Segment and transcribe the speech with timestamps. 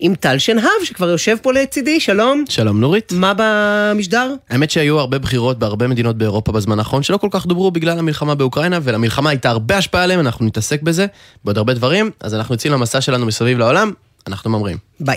[0.00, 2.44] עם טל שנהב, שכבר יושב פה לצידי, שלום.
[2.48, 3.12] שלום נורית.
[3.12, 4.34] מה במשדר?
[4.50, 8.34] האמת שהיו הרבה בחירות בהרבה מדינות באירופה בזמן האחרון, שלא כל כך דוברו בגלל המלחמה
[8.34, 11.06] באוקראינה, ולמלחמה הייתה הרבה השפעה עליהם, אנחנו נתעסק בזה,
[11.44, 13.92] בעוד הרבה דברים, אז אנחנו יוצאים למסע שלנו מסביב לעולם,
[14.26, 14.78] אנחנו ממריאים.
[15.00, 15.16] ביי.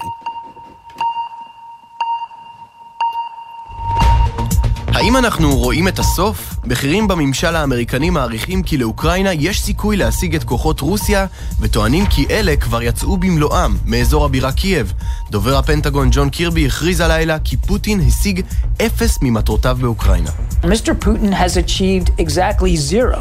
[5.07, 6.55] האם אנחנו רואים את הסוף?
[6.65, 11.25] בכירים בממשל האמריקני מעריכים כי לאוקראינה יש סיכוי להשיג את כוחות רוסיה,
[11.59, 14.93] וטוענים כי אלה כבר יצאו במלואם מאזור הבירה קייב.
[15.31, 18.41] דובר הפנטגון ג'ון קירבי הכריז הלילה כי פוטין השיג
[18.85, 20.29] אפס ממטרותיו באוקראינה.
[20.63, 21.05] Mr.
[21.05, 23.19] Putin has achieved exactly zero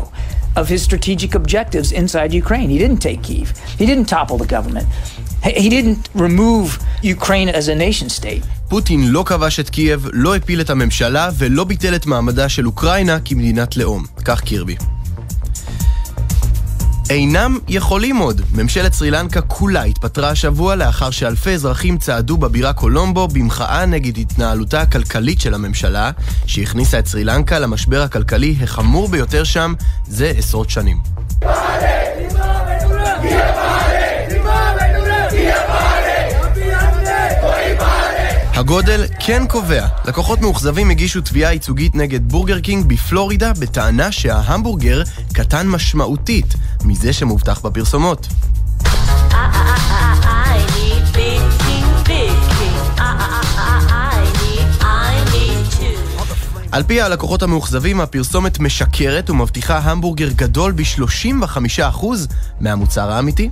[0.56, 2.68] of his strategic objectives inside Ukraine.
[2.68, 3.48] He didn't take Kiev.
[3.78, 4.87] He didn't topple the government.
[5.45, 6.68] He didn't remove
[7.02, 8.45] Ukraine as a nation state.
[8.68, 13.18] פוטין לא כבש את קייב, לא הפיל את הממשלה ולא ביטל את מעמדה של אוקראינה
[13.24, 14.04] כמדינת לאום.
[14.24, 14.76] כך קירבי.
[17.10, 18.40] אינם יכולים עוד.
[18.52, 24.80] ממשלת סרי לנקה כולה התפטרה השבוע לאחר שאלפי אזרחים צעדו בבירה קולומבו במחאה נגד התנהלותה
[24.80, 26.10] הכלכלית של הממשלה,
[26.46, 29.74] שהכניסה את סרי לנקה למשבר הכלכלי החמור ביותר שם
[30.06, 30.98] זה עשרות שנים.
[38.66, 39.86] הגודל כן קובע.
[40.04, 47.60] לקוחות מאוכזבים הגישו תביעה ייצוגית נגד בורגר קינג בפלורידה בטענה שההמבורגר קטן משמעותית מזה שמובטח
[47.60, 48.26] בפרסומות.
[56.73, 62.06] על פי הלקוחות המאוכזבים, הפרסומת משקרת ומבטיחה המבורגר גדול ב-35%
[62.60, 63.51] מהמוצר האמיתי.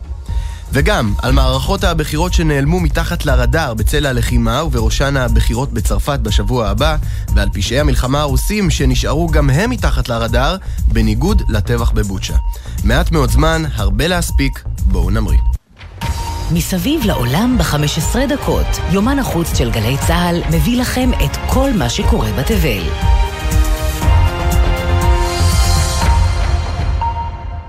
[0.72, 6.96] וגם על מערכות הבחירות שנעלמו מתחת לרדאר בצל הלחימה ובראשן הבחירות בצרפת בשבוע הבא,
[7.34, 10.56] ועל פשעי המלחמה הרוסים שנשארו גם הם מתחת לרדאר,
[10.88, 12.34] בניגוד לטבח בבוצ'ה.
[12.84, 15.38] מעט מאוד זמן, הרבה להספיק, בואו נמריא.
[16.50, 22.32] מסביב לעולם ב-15 דקות, יומן החוץ של גלי צה"ל מביא לכם את כל מה שקורה
[22.32, 23.23] בתבל.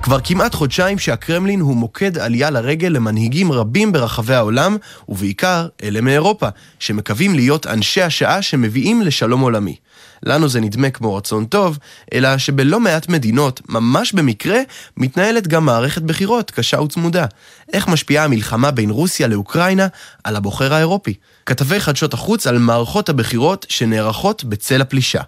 [0.06, 4.78] כבר כמעט חודשיים שהקרמלין הוא מוקד עלייה לרגל למנהיגים רבים ברחבי העולם,
[5.10, 6.48] ובעיקר אלה מאירופה,
[6.80, 9.76] שמקווים להיות אנשי השעה שמביאים לשלום עולמי.
[10.24, 11.80] לנו זה נדמה כמו רצון טוב,
[12.14, 14.60] אלא שבלא מעט מדינות, ממש במקרה,
[14.98, 17.26] מתנהלת גם מערכת בחירות קשה וצמודה.
[17.74, 19.88] איך משפיעה המלחמה בין רוסיה לאוקראינה
[20.24, 21.14] על הבוחר האירופי?
[21.46, 25.22] כתבי חדשות החוץ על מערכות הבחירות שנערכות בצל הפלישה.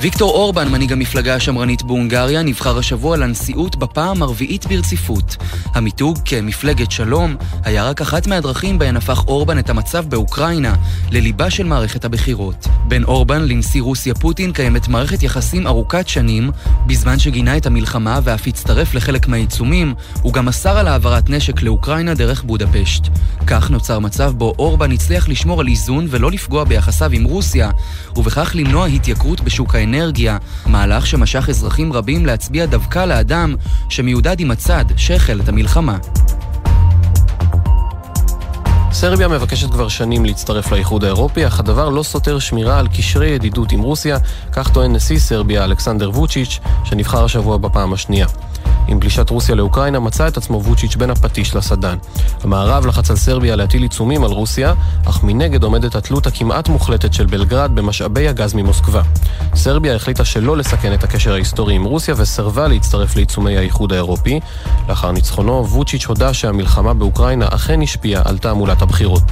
[0.00, 5.36] ויקטור אורבן, מנהיג המפלגה השמרנית בהונגריה, נבחר השבוע לנשיאות בפעם הרביעית ברציפות.
[5.74, 10.74] המיתוג כמפלגת שלום היה רק אחת מהדרכים בהן הפך אורבן את המצב באוקראינה
[11.10, 12.66] לליבה של מערכת הבחירות.
[12.88, 16.50] בין אורבן לנשיא רוסיה פוטין קיימת מערכת יחסים ארוכת שנים,
[16.86, 22.14] בזמן שגינה את המלחמה ואף הצטרף לחלק מהעיצומים, הוא גם אסר על העברת נשק לאוקראינה
[22.14, 23.02] דרך בודפשט.
[23.46, 27.70] כך נוצר מצב בו אורבן הצליח לשמור על איזון ולא לפגוע ביחסיו עם רוסיה,
[28.16, 29.89] ובכך למנוע התייקרות בשוק האנרגיה.
[29.94, 33.54] האנרגיה, מהלך שמשך אזרחים רבים להצביע דווקא לאדם
[33.88, 35.98] שמיודד עם הצד שהחל את המלחמה.
[38.92, 43.72] סרביה מבקשת כבר שנים להצטרף לאיחוד האירופי, אך הדבר לא סותר שמירה על קשרי ידידות
[43.72, 44.18] עם רוסיה,
[44.52, 48.26] כך טוען נשיא סרביה אלכסנדר ווצ'יץ', שנבחר השבוע בפעם השנייה.
[48.90, 51.96] עם פלישת רוסיה לאוקראינה מצא את עצמו ווצ'יץ' בין הפטיש לסדן.
[52.42, 54.74] המערב לחץ על סרביה להטיל עיצומים על רוסיה,
[55.04, 59.02] אך מנגד עומדת התלות הכמעט מוחלטת של בלגרד במשאבי הגז ממוסקבה.
[59.54, 64.40] סרביה החליטה שלא לסכן את הקשר ההיסטורי עם רוסיה וסירבה להצטרף לעיצומי האיחוד האירופי.
[64.88, 69.22] לאחר ניצחונו, ווצ'יץ' הודה שהמלחמה באוקראינה אכן השפיעה על תעמולת הבחירות.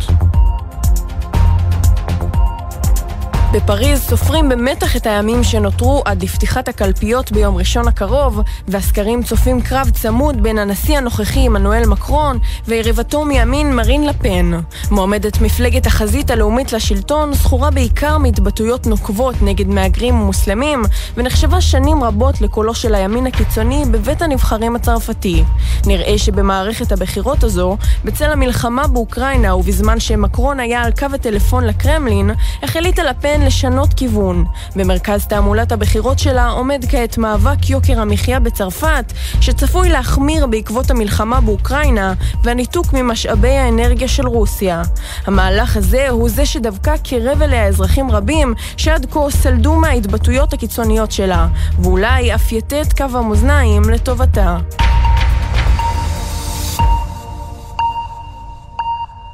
[3.58, 9.90] בפריז סופרים במתח את הימים שנותרו עד לפתיחת הקלפיות ביום ראשון הקרוב, והסקרים צופים קרב
[9.90, 12.38] צמוד בין הנשיא הנוכחי עמנואל מקרון
[12.68, 14.50] ויריבתו מימין מרין לפן.
[14.90, 20.82] מועמדת מפלגת החזית הלאומית לשלטון זכורה בעיקר מהתבטאויות נוקבות נגד מהגרים ומוסלמים,
[21.16, 25.44] ונחשבה שנים רבות לקולו של הימין הקיצוני בבית הנבחרים הצרפתי.
[25.86, 32.30] נראה שבמערכת הבחירות הזו, בצל המלחמה באוקראינה ובזמן שמקרון היה על קו הטלפון לקרמלין,
[32.62, 34.44] החליטה לפן לשנות כיוון.
[34.76, 42.14] במרכז תעמולת הבחירות שלה עומד כעת מאבק יוקר המחיה בצרפת, שצפוי להחמיר בעקבות המלחמה באוקראינה
[42.44, 44.82] והניתוק ממשאבי האנרגיה של רוסיה.
[45.26, 51.48] המהלך הזה הוא זה שדווקא קירב אליה אזרחים רבים שעד כה סלדו מההתבטאויות הקיצוניות שלה,
[51.82, 54.58] ואולי אף יטה את קו המאזניים לטובתה.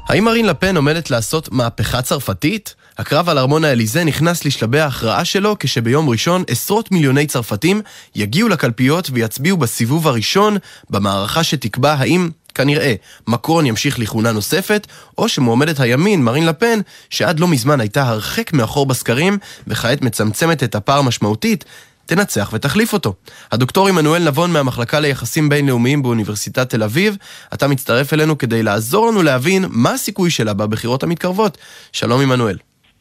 [0.09, 2.75] האם מרין לפן עומדת לעשות מהפכה צרפתית?
[2.97, 7.81] הקרב על ארמון האליזה נכנס לשלבי ההכרעה שלו כשביום ראשון עשרות מיליוני צרפתים
[8.15, 10.57] יגיעו לקלפיות ויצביעו בסיבוב הראשון
[10.89, 12.93] במערכה שתקבע האם כנראה,
[13.27, 14.87] מקרון ימשיך לכהונה נוספת,
[15.17, 19.37] או שמועמדת הימין, מרין לפן, שעד לא מזמן הייתה הרחק מאחור בסקרים,
[19.67, 21.65] וכעת מצמצמת את הפער משמעותית,
[22.05, 23.13] תנצח ותחליף אותו.
[23.51, 27.17] הדוקטור עמנואל נבון מהמחלקה ליחסים בינלאומיים באוניברסיטת תל אביב,
[27.53, 31.57] אתה מצטרף אלינו כדי לעזור לנו להבין מה הסיכוי שלה בבחירות המתקרבות.
[31.91, 32.57] שלום עמנואל.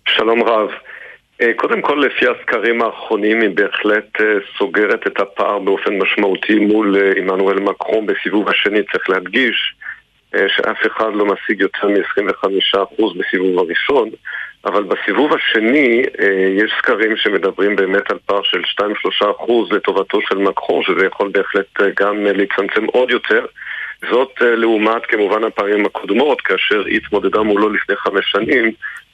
[0.09, 0.69] שלום רב.
[1.41, 6.97] אה, קודם כל, לפי הסקרים האחרונים, היא בהחלט אה, סוגרת את הפער באופן משמעותי מול
[6.97, 9.75] אה, עמנואל מקרום בסיבוב השני, צריך להדגיש
[10.49, 14.11] שאף אחד לא משיג יותר מ-25% בסיבוב הראשון,
[14.65, 16.03] אבל בסיבוב השני
[16.59, 18.63] יש סקרים שמדברים באמת על פער של
[19.23, 19.25] 2-3%
[19.71, 21.67] לטובתו של מקרום, שזה יכול בהחלט
[22.01, 23.47] גם להצטמצם עוד יותר.
[24.11, 28.73] זאת לעומת כמובן הפעמים הקודמות, כאשר היא התמודדה מולו לפני חמש שנים,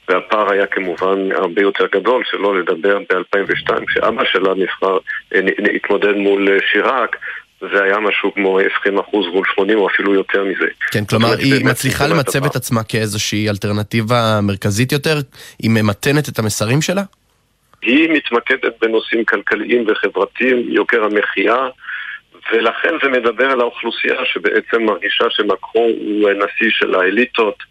[0.09, 4.97] והפער היה כמובן הרבה יותר גדול, שלא לדבר ב-2002, כשאבא שלה נבחר,
[5.35, 5.39] אה,
[5.75, 7.15] התמודד מול אה, שיראק.
[7.73, 10.65] זה היה משהו כמו 20 אחוז מול 80 או אפילו יותר מזה.
[10.91, 15.15] כן, כלומר היא מצליחה למצב את עצמה כאיזושהי אלטרנטיבה מרכזית יותר?
[15.59, 17.01] היא ממתנת את המסרים שלה?
[17.81, 21.55] היא מתמקדת בנושאים כלכליים וחברתיים, יוקר המחיה,
[22.51, 27.63] ולכן זה מדבר על האוכלוסייה שבעצם מרגישה שמקרון הוא נשיא של האליטות,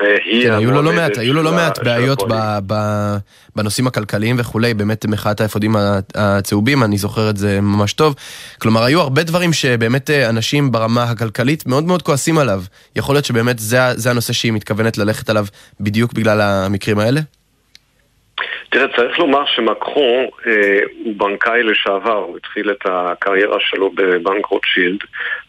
[0.00, 0.46] והיא...
[0.46, 2.34] כן, היו לו לא מעט, היו לו לא מעט בעיות ב,
[2.66, 2.74] ב,
[3.56, 5.72] בנושאים הכלכליים וכולי, באמת מחאת האפודים
[6.14, 8.14] הצהובים, אני זוכר את זה ממש טוב.
[8.60, 12.60] כלומר, היו הרבה דברים שבאמת אה, אנשים ברמה הכלכלית מאוד מאוד כועסים עליו.
[12.96, 15.44] יכול להיות שבאמת זה, זה הנושא שהיא מתכוונת ללכת עליו
[15.80, 17.20] בדיוק בגלל המקרים האלה?
[18.70, 24.98] תראה, צריך לומר שמקרו אה, הוא בנקאי לשעבר, הוא התחיל את הקריירה שלו בבנק רוטשילד,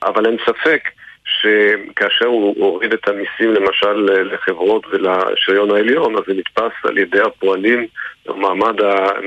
[0.04, 0.82] אבל אין ספק
[1.26, 3.94] שכאשר הוא הוריד את המיסים למשל
[4.24, 7.88] לחברות ולשריון העליון, אז זה נתפס על ידי הפועלים
[8.26, 8.76] במעמד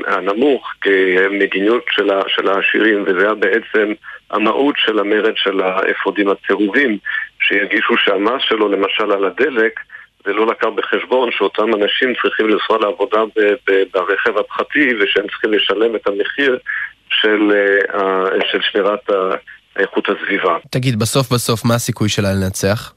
[0.07, 1.85] הנמוך כמדיניות
[2.27, 3.93] של העשירים, וזה היה בעצם
[4.31, 6.99] המהות של המרד של האפודים הצהובים,
[7.41, 9.81] שיגישו שהמס שלו למשל על הדלק
[10.27, 13.21] זה לא לקח בחשבון שאותם אנשים צריכים לנסוע לעבודה
[13.95, 16.59] ברכב הפחתי ושהם צריכים לשלם את המחיר
[17.11, 17.53] של,
[17.95, 19.11] אה, של שמירת
[19.79, 20.57] איכות הסביבה.
[20.71, 22.93] תגיד, בסוף בסוף, מה הסיכוי שלה לנצח?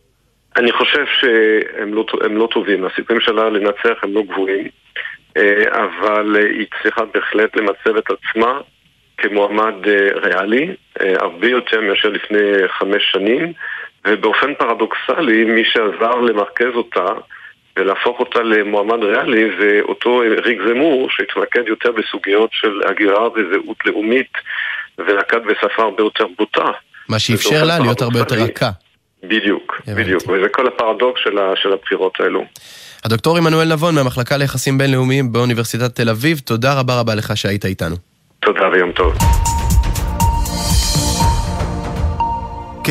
[0.58, 4.68] אני חושב שהם לא, לא טובים, הסיכויים שלה לנצח הם לא גבוהים,
[5.38, 8.60] אה, אבל היא צריכה בהחלט למצב את עצמה
[9.18, 13.54] כמועמד אה, ריאלי, אה, הרבה יותר מאשר לפני חמש שנים,
[14.08, 17.08] ובאופן פרדוקסלי, מי שעזר למרכז אותה
[17.78, 24.32] ולהפוך אותה למועמד ריאלי זה אותו ריק זמור שהתמקד יותר בסוגיות של הגירה וזהות לאומית
[25.08, 26.66] ונקט בשפה הרבה יותר בוטה.
[27.10, 28.70] מה שאפשר לה להיות הרבה יותר רכה.
[29.24, 30.04] בדיוק, הבנתי.
[30.04, 32.44] בדיוק, וזה כל הפרדוקס של, של הבחירות האלו.
[33.06, 37.96] הדוקטור עמנואל נבון מהמחלקה ליחסים בינלאומיים באוניברסיטת תל אביב, תודה רבה רבה לך שהיית איתנו.
[38.40, 39.14] תודה ויום טוב.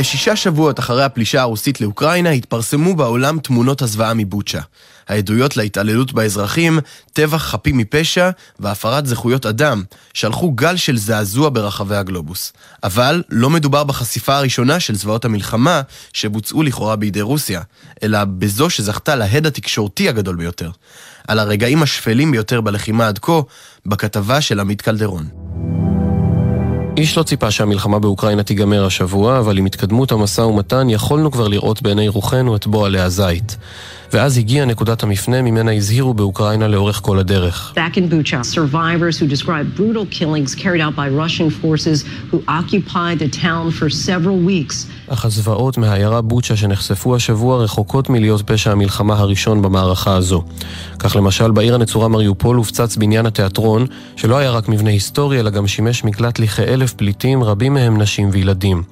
[0.00, 4.60] כשישה שבועות אחרי הפלישה הרוסית לאוקראינה התפרסמו בעולם תמונות הזוועה מבוצ'ה.
[5.08, 6.78] העדויות להתעללות באזרחים,
[7.12, 8.30] טבח חפים מפשע
[8.60, 9.82] והפרת זכויות אדם
[10.14, 12.52] שלחו גל של זעזוע ברחבי הגלובוס.
[12.84, 17.60] אבל לא מדובר בחשיפה הראשונה של זוועות המלחמה שבוצעו לכאורה בידי רוסיה,
[18.02, 20.70] אלא בזו שזכתה להד התקשורתי הגדול ביותר.
[21.28, 23.40] על הרגעים השפלים ביותר בלחימה עד כה,
[23.86, 25.28] בכתבה של עמית קלדרון.
[26.98, 31.82] איש לא ציפה שהמלחמה באוקראינה תיגמר השבוע, אבל עם התקדמות המשא ומתן יכולנו כבר לראות
[31.82, 33.56] בעיני רוחנו את בוא עלי הזית.
[34.12, 37.72] ואז הגיעה נקודת המפנה ממנה הזהירו באוקראינה לאורך כל הדרך.
[37.76, 43.18] Back in Bucha, survivors who described brutal killings carried out by Russian forces who occupied
[43.18, 44.86] the town for several weeks.
[45.08, 50.42] אך הזוועות מהעיירה בוצ'ה שנחשפו השבוע רחוקות מלהיות פשע המלחמה הראשון במערכה הזו.
[50.98, 53.86] כך למשל בעיר הנצורה מריופול הופצץ בניין התיאטרון,
[54.16, 58.82] שלא היה רק מבנה היסטורי אלא גם שימש מקלט לכאלף פליטים, רבים מהם נשים וילדים.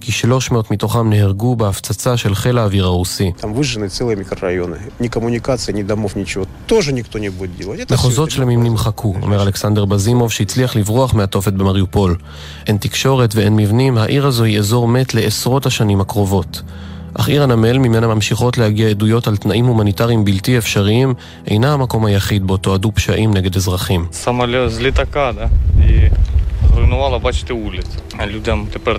[0.00, 3.32] כ-300 מתוכם נהרגו בהפצצה של חיל האוויר הרוסי.
[7.90, 12.16] מחוזות שלמים נמחקו, אומר אלכסנדר בזימוב שהצליח לברוח מהתופת במריופול.
[12.66, 16.62] אין תקשורת ואין מבנים, העיר הזו היא אזור מת לעשרות השנים הקרובות.
[17.18, 21.14] אך עיר הנמל, ממנה ממשיכות להגיע עדויות על תנאים הומניטריים בלתי אפשריים,
[21.46, 24.06] אינה המקום היחיד בו תועדו פשעים נגד אזרחים.
[26.75, 27.99] зруйнувала, бачите, вулицю.
[28.27, 28.97] людям תפר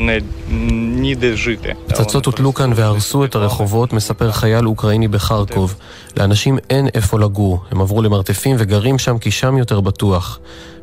[0.49, 1.69] נידה жити.
[1.87, 5.75] פצצות הוטלו כאן והרסו את הרחובות, מספר חייל אוקראיני בחרקוב.
[6.17, 7.65] לאנשים אין איפה לגור.
[7.71, 10.39] הם עברו למרתפים וגרים שם כי שם יותר בטוח.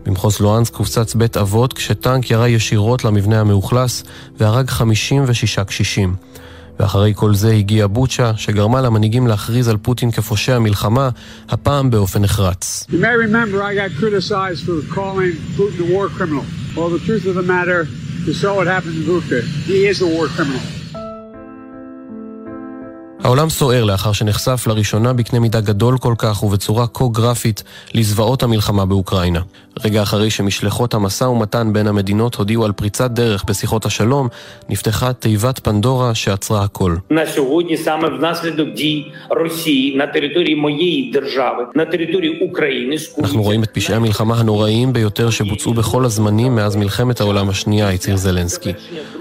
[0.05, 4.03] במחוז לואנסק הופצץ בית אבות כשטנק ירה ישירות למבנה המאוכלס
[4.37, 6.15] והרג 56 קשישים.
[6.79, 11.09] ואחרי כל זה הגיעה בוצ'ה, שגרמה למנהיגים להכריז על פוטין כפושע מלחמה,
[11.49, 12.87] הפעם באופן נחרץ.
[16.76, 17.86] Well, the truth of the matter
[18.26, 19.42] is so what happened in Bucha.
[19.64, 20.60] He is a war criminal.
[23.24, 27.62] העולם סוער לאחר שנחשף לראשונה בקנה מידה גדול כל כך ובצורה כה גרפית
[27.94, 29.40] לזוועות המלחמה באוקראינה.
[29.84, 34.28] רגע אחרי שמשלחות המשא ומתן בין המדינות הודיעו על פריצת דרך בשיחות השלום,
[34.68, 36.96] נפתחה תיבת פנדורה שעצרה הכל.
[43.20, 48.16] אנחנו רואים את פשעי המלחמה הנוראיים ביותר שבוצעו בכל הזמנים מאז מלחמת העולם השנייה, הצהיר
[48.16, 48.72] זלנסקי.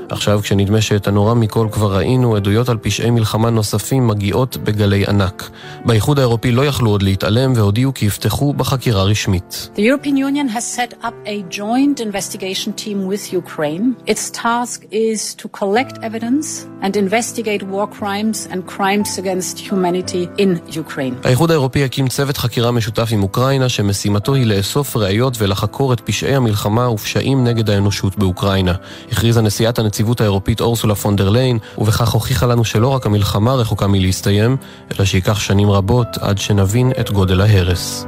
[0.09, 5.49] עכשיו, כשנדמה שאת הנורא מכל כבר ראינו, עדויות על פשעי מלחמה נוספים מגיעות בגלי ענק.
[5.85, 9.69] באיחוד האירופי לא יכלו עוד להתעלם והודיעו כי יפתחו בחקירה רשמית.
[9.75, 14.09] The European Union has set up a joint investigation team with Ukraine.
[14.11, 20.77] Its task is to collect evidence and investigate war crimes and crimes against humanity in
[20.77, 21.15] Ukraine.
[21.23, 26.35] האיחוד האירופי הקים צוות חקירה משותף עם אוקראינה שמשימתו היא לאסוף ראיות ולחקור את פשעי
[26.35, 28.73] המלחמה ופשעים נגד האנושות באוקראינה.
[29.11, 34.57] הכריזה נשיאת הנציבות האירופית אורסולה פונדר ליין, ובכך הוכיחה לנו שלא רק המלחמה רחוקה מלהסתיים,
[34.91, 38.05] אלא שייקח שנים רבות עד שנבין את גודל ההרס.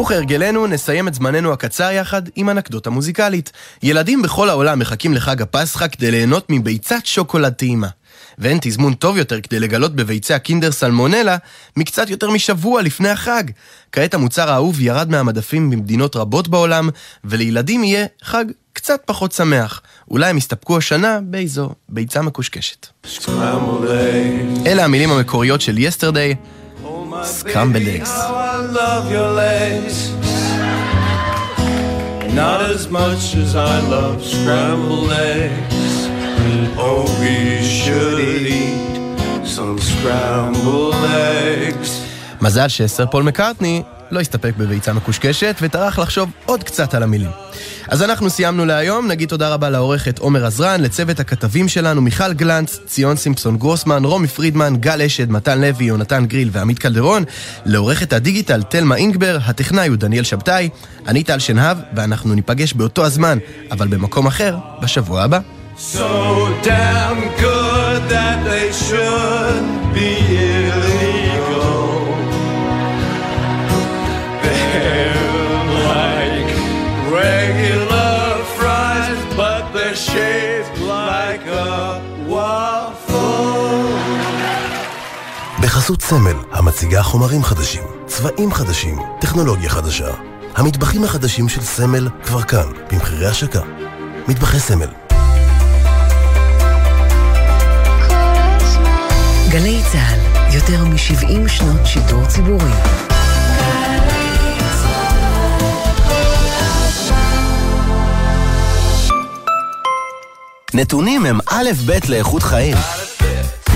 [0.00, 3.52] וכהרגלנו, נסיים את זמננו הקצר יחד עם אנקדוטה מוזיקלית.
[3.82, 7.88] ילדים בכל העולם מחכים לחג הפסחא כדי ליהנות מביצת שוקולד טעימה.
[8.38, 11.36] ואין תזמון טוב יותר כדי לגלות בביצי הקינדר סלמונלה
[11.76, 13.44] מקצת יותר משבוע לפני החג.
[13.92, 16.88] כעת המוצר האהוב ירד מהמדפים במדינות רבות בעולם,
[17.24, 19.80] ולילדים יהיה חג קצת פחות שמח.
[20.10, 22.86] אולי הם יסתפקו השנה באיזו ביצה מקושקשת.
[24.66, 26.34] אלה המילים המקוריות של יסטרדי,
[27.22, 28.20] סקרמבל אקס.
[32.44, 35.83] Not as much as I love scrambled eggs.
[36.76, 41.88] Oh, we should eat some scrambled eggs.
[42.40, 47.30] מזל שסר פול מקארטני לא הסתפק בביצה מקושקשת וטרח לחשוב עוד קצת על המילים.
[47.88, 52.80] אז אנחנו סיימנו להיום, נגיד תודה רבה לעורכת עומר עזרן, לצוות הכתבים שלנו מיכל גלנץ,
[52.86, 57.24] ציון סימפסון גרוסמן, רומי פרידמן, גל אשד, מתן לוי, יונתן גריל ועמית קלדרון,
[57.64, 60.68] לעורכת הדיגיטל תלמה אינגבר, הטכנאי הוא דניאל שבתאי,
[61.06, 63.38] אני טל שנהב, ואנחנו ניפגש באותו הזמן,
[63.70, 65.38] אבל במקום אחר, בשבוע הבא.
[65.76, 66.08] So
[66.62, 70.12] damn good that they should be
[70.62, 71.98] illegal.
[74.42, 75.14] They're
[75.90, 76.50] like
[77.10, 78.18] regular
[78.56, 83.24] fries, but they're shaped like a waffle.
[85.62, 90.10] בחסות סמל, המציגה חומרים חדשים, צבעים חדשים, טכנולוגיה חדשה.
[90.54, 93.60] המטבחים החדשים של סמל כבר כאן, במחירי השקה.
[94.28, 94.88] מטבחי סמל
[99.54, 102.70] גלי צה"ל, יותר מ-70 שנות שידור ציבורי.
[110.74, 112.76] נתונים הם א' ב' לאיכות חיים.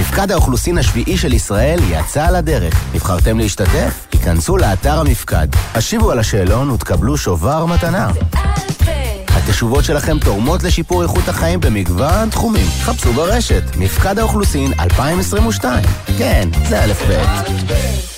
[0.01, 2.75] מפקד האוכלוסין השביעי של ישראל יצא לדרך.
[2.95, 4.07] נבחרתם להשתתף?
[4.13, 8.11] היכנסו לאתר המפקד, השיבו על השאלון ותקבלו שובר מתנה.
[9.49, 12.67] התשובות שלכם תורמות לשיפור איכות החיים במגוון תחומים.
[12.81, 15.85] חפשו ברשת, מפקד האוכלוסין 2022.
[16.19, 18.18] כן, זה א' ב'.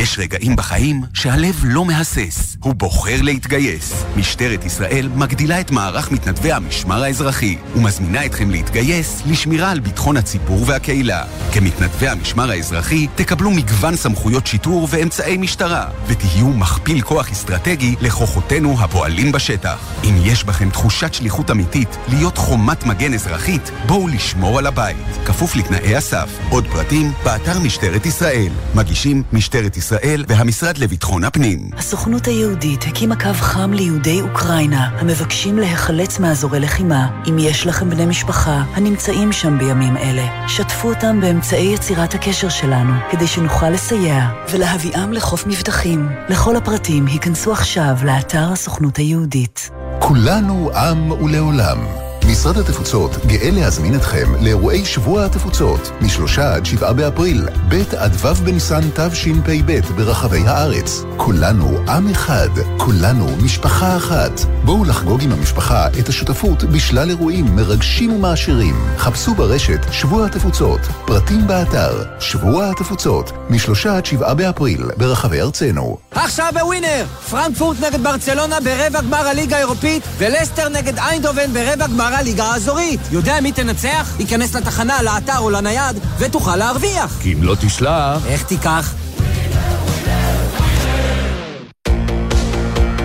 [0.00, 4.04] יש רגעים בחיים שהלב לא מהסס, הוא בוחר להתגייס.
[4.16, 10.64] משטרת ישראל מגדילה את מערך מתנדבי המשמר האזרחי ומזמינה אתכם להתגייס לשמירה על ביטחון הציבור
[10.66, 11.24] והקהילה.
[11.52, 19.32] כמתנדבי המשמר האזרחי תקבלו מגוון סמכויות שיטור ואמצעי משטרה, ותהיו מכפיל כוח אסטרטגי לכוחותינו הפועלים
[19.32, 19.78] בשטח.
[20.04, 25.06] אם יש בכם תחושת שליחות אמיתית להיות חומת מגן אזרחית, בואו לשמור על הבית.
[25.26, 26.38] כפוף לתנאי הסף.
[26.50, 28.52] עוד פרטים, באתר משטרת ישראל.
[28.74, 29.89] מגישים משטרת ישראל.
[29.90, 31.70] ישראל והמשרד לביטחון הפנים.
[31.76, 37.22] הסוכנות היהודית הקימה קו חם ליהודי אוקראינה המבקשים להיחלץ מאזורי לחימה.
[37.28, 42.92] אם יש לכם בני משפחה הנמצאים שם בימים אלה, שתפו אותם באמצעי יצירת הקשר שלנו,
[43.10, 46.08] כדי שנוכל לסייע ולהביאם לחוף מבטחים.
[46.28, 49.70] לכל הפרטים היכנסו עכשיו לאתר הסוכנות היהודית.
[49.98, 51.99] כולנו עם ולעולם.
[52.26, 58.34] משרד התפוצות גאה להזמין אתכם לאירועי שבוע התפוצות, משלושה עד שבעה באפריל, ב' עד ו'
[58.44, 61.02] בניסן תשפ"ב ברחבי הארץ.
[61.16, 64.40] כולנו עם אחד, כולנו משפחה אחת.
[64.64, 68.74] בואו לחגוג עם המשפחה את השותפות בשלל אירועים מרגשים ומעשירים.
[68.96, 75.96] חפשו ברשת שבוע התפוצות, פרטים באתר, שבוע התפוצות, משלושה עד שבעה באפריל ברחבי ארצנו.
[76.10, 77.04] עכשיו בווינר!
[77.30, 83.00] פרנקפורט נגד ברצלונה ברבע גמר הליגה האירופית, ולסטר נגד איינדובן ברבע גמר הליגה האזורית.
[83.10, 84.14] יודע מי תנצח?
[84.18, 87.18] ייכנס לתחנה, לאתר או לנייד, ותוכל להרוויח.
[87.20, 88.26] כי אם לא תשלח...
[88.26, 88.94] איך תיקח?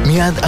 [0.05, 0.39] מיד